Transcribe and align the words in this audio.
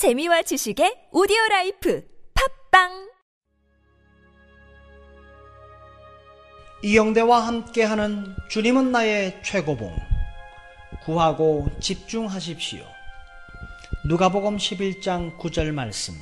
재미와 0.00 0.40
지식의 0.40 1.08
오디오 1.12 1.36
라이프 1.50 2.02
팟빵! 2.70 3.10
이영대와 6.82 7.46
함께하는 7.46 8.34
주님은 8.48 8.92
나의 8.92 9.42
최고봉. 9.42 9.94
구하고 11.04 11.68
집중하십시오. 11.80 12.82
누가복음 14.08 14.56
11장 14.56 15.36
9절 15.36 15.70
말씀. 15.72 16.14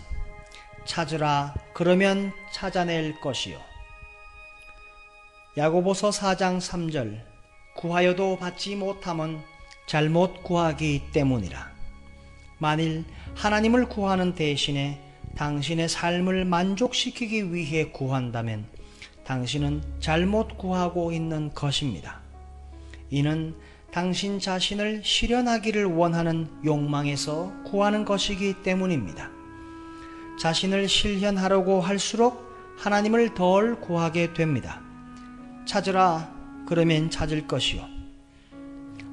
찾으라 0.84 1.54
그러면 1.72 2.32
찾아낼 2.52 3.20
것이요. 3.20 3.60
야고보서 5.56 6.10
4장 6.10 6.58
3절. 6.58 7.24
구하여도 7.76 8.38
받지 8.38 8.74
못함은 8.74 9.40
잘못 9.86 10.42
구하기 10.42 11.12
때문이라 11.12 11.77
만일 12.58 13.04
하나님을 13.34 13.88
구하는 13.88 14.34
대신에 14.34 15.00
당신의 15.36 15.88
삶을 15.88 16.44
만족시키기 16.44 17.54
위해 17.54 17.90
구한다면 17.90 18.66
당신은 19.24 19.82
잘못 20.00 20.58
구하고 20.58 21.12
있는 21.12 21.52
것입니다. 21.54 22.20
이는 23.10 23.54
당신 23.92 24.38
자신을 24.38 25.02
실현하기를 25.04 25.84
원하는 25.84 26.48
욕망에서 26.64 27.52
구하는 27.64 28.04
것이기 28.04 28.62
때문입니다. 28.62 29.30
자신을 30.38 30.88
실현하려고 30.88 31.80
할수록 31.80 32.48
하나님을 32.76 33.34
덜 33.34 33.80
구하게 33.80 34.32
됩니다. 34.34 34.80
찾으라 35.66 36.32
그러면 36.66 37.10
찾을 37.10 37.46
것이요. 37.46 37.84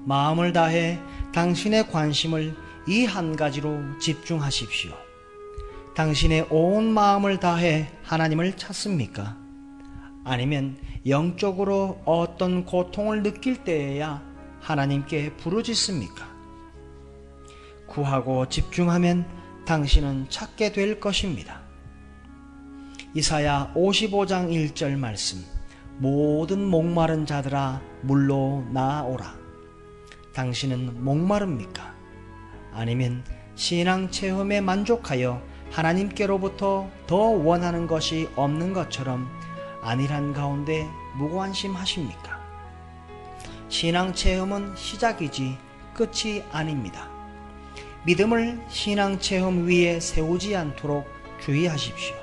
마음을 0.05 0.54
다해 0.54 0.99
당신의 1.34 1.90
관심을 1.90 2.55
이 2.88 3.05
한 3.05 3.35
가지로 3.35 3.80
집중하십시오. 3.99 4.93
당신의 5.95 6.48
온 6.49 6.93
마음을 6.93 7.39
다해 7.39 7.89
하나님을 8.03 8.57
찾습니까? 8.57 9.37
아니면 10.23 10.77
영적으로 11.07 12.01
어떤 12.05 12.65
고통을 12.65 13.23
느낄 13.23 13.63
때에야 13.63 14.21
하나님께 14.60 15.34
부르짖습니까? 15.37 16.27
구하고 17.87 18.49
집중하면 18.49 19.26
당신은 19.65 20.27
찾게 20.29 20.71
될 20.71 20.99
것입니다. 20.99 21.62
이사야 23.15 23.73
55장 23.76 24.49
1절 24.51 24.98
말씀 24.98 25.43
모든 25.98 26.63
목마른 26.65 27.26
자들아 27.26 27.82
물로 28.01 28.65
나오라. 28.71 29.34
당신은 30.34 31.04
목마릅니까? 31.04 31.95
아니면 32.76 33.23
신앙 33.55 34.12
체험에 34.12 34.59
만족하여 34.62 35.41
하나님께로부터 35.71 36.90
더 37.07 37.15
원하는 37.15 37.87
것이 37.87 38.29
없는 38.35 38.73
것처럼 38.73 39.29
안일한 39.82 40.34
가운데 40.34 40.87
무관심하십니까? 41.15 42.40
신앙 43.70 44.13
체험은 44.13 44.76
시작이지 44.76 45.57
끝이 45.93 46.43
아닙니다. 46.51 47.09
믿음을 48.05 48.62
신앙 48.67 49.20
체험 49.20 49.65
위에 49.67 49.99
세우지 49.99 50.55
않도록 50.55 51.07
주의하십시오. 51.39 52.15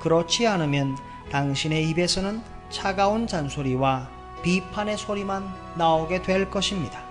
그렇지 0.00 0.46
않으면 0.46 0.96
당신의 1.30 1.88
입에서는 1.90 2.42
차가운 2.70 3.26
잔소리와 3.26 4.08
비판의 4.42 4.98
소리만 4.98 5.48
나오게 5.76 6.22
될 6.22 6.50
것입니다. 6.50 7.02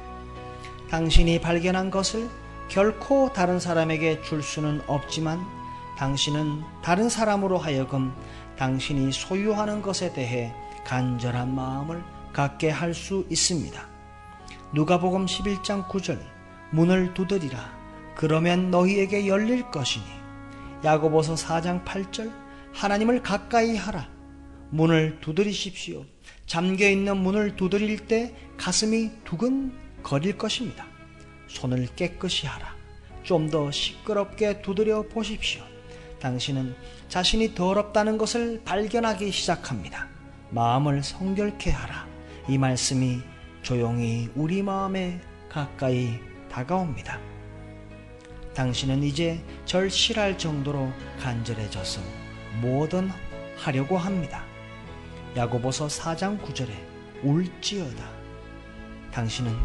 당신이 0.90 1.42
발견한 1.42 1.90
것을 1.90 2.30
결코 2.70 3.32
다른 3.34 3.60
사람에게 3.60 4.22
줄 4.22 4.42
수는 4.42 4.82
없지만 4.88 5.46
당신은 5.98 6.64
다른 6.82 7.10
사람으로 7.10 7.58
하여금 7.58 8.14
당신이 8.58 9.12
소유하는 9.12 9.82
것에 9.82 10.14
대해 10.14 10.54
간절한 10.86 11.54
마음을 11.54 12.04
갖게 12.34 12.70
할 12.70 12.94
수 12.94 13.26
있습니다. 13.30 13.88
누가복음 14.74 15.26
11장 15.28 15.88
9절 15.88 16.20
문을 16.72 17.14
두드리라 17.14 17.78
그러면 18.16 18.72
너희에게 18.72 19.28
열릴 19.28 19.70
것이니 19.70 20.06
야고보서 20.84 21.36
4장 21.36 21.86
8절 21.86 22.32
하나님을 22.74 23.22
가까이 23.22 23.78
하라 23.78 24.10
문을 24.72 25.20
두드리십시오. 25.22 26.06
잠겨 26.48 26.90
있는 26.90 27.18
문을 27.18 27.56
두드릴 27.56 28.08
때 28.08 28.36
가슴이 28.58 29.12
두근 29.24 29.72
거릴 30.02 30.38
것입니다. 30.38 30.86
손을 31.54 31.88
깨끗이 31.96 32.48
하라. 32.48 32.76
좀 33.24 33.50
더 33.50 33.72
시끄럽게 33.72 34.62
두드려 34.62 35.04
보십시오. 35.04 35.64
당신은 36.20 36.76
자신이 37.08 37.56
더럽다는 37.56 38.18
것을 38.18 38.62
발견하기 38.66 39.32
시작합니다. 39.32 40.10
마음을 40.50 41.04
성결케 41.04 41.72
하라. 41.72 42.08
이 42.50 42.58
말씀이 42.58 43.22
조용히 43.62 44.30
우리 44.36 44.62
마음에 44.62 45.22
가까이 45.50 46.20
다가옵니다. 46.52 47.20
당신은 48.54 49.04
이제 49.04 49.44
절실할 49.66 50.38
정도로 50.38 50.92
간절해져서 51.22 52.02
뭐든 52.62 53.10
하려고 53.58 53.98
합니다. 53.98 54.44
야고보서 55.36 55.88
4장 55.88 56.40
9절에 56.42 56.72
울지어다. 57.24 58.04
당신은 59.12 59.56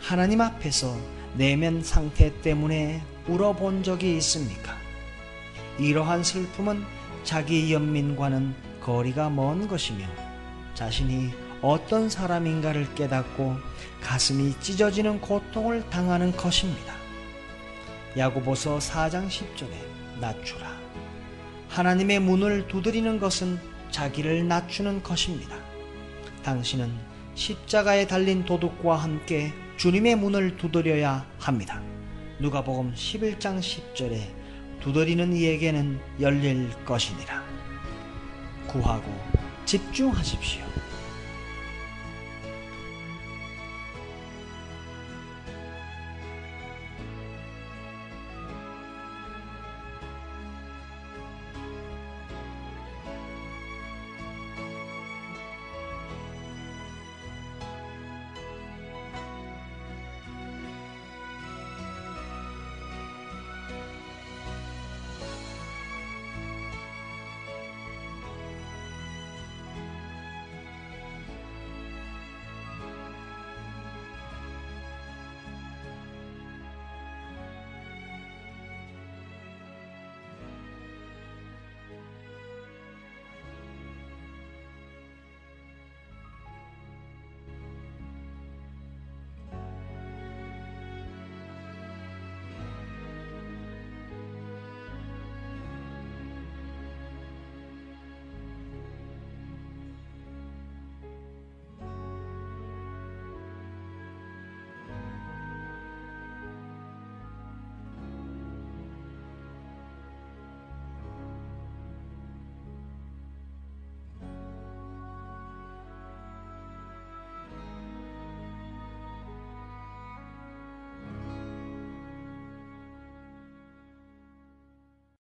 하나님 0.00 0.40
앞에서 0.40 0.96
내면 1.38 1.84
상태 1.84 2.32
때문에 2.42 3.00
울어본 3.28 3.84
적이 3.84 4.16
있습니까? 4.16 4.76
이러한 5.78 6.24
슬픔은 6.24 6.84
자기 7.22 7.72
연민과는 7.72 8.56
거리가 8.80 9.30
먼 9.30 9.68
것이며 9.68 10.04
자신이 10.74 11.30
어떤 11.62 12.10
사람인가를 12.10 12.92
깨닫고 12.96 13.54
가슴이 14.00 14.58
찢어지는 14.58 15.20
고통을 15.20 15.88
당하는 15.90 16.32
것입니다. 16.32 16.92
야고보서 18.16 18.78
4장 18.78 19.28
10절에 19.28 20.20
낮추라. 20.20 20.76
하나님의 21.68 22.18
문을 22.18 22.66
두드리는 22.66 23.20
것은 23.20 23.60
자기를 23.92 24.48
낮추는 24.48 25.04
것입니다. 25.04 25.56
당신은 26.42 26.92
십자가에 27.36 28.08
달린 28.08 28.44
도둑과 28.44 28.96
함께 28.96 29.52
주님의 29.78 30.16
문을 30.16 30.56
두드려야 30.56 31.24
합니다. 31.38 31.80
누가복음 32.40 32.94
11장 32.94 33.60
10절에 33.60 34.18
두드리는 34.80 35.32
이에게는 35.32 36.00
열릴 36.20 36.68
것이니라. 36.84 37.44
구하고 38.66 39.08
집중하십시오. 39.66 40.67